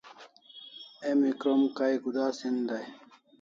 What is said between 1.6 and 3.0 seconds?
kai gudas hin dai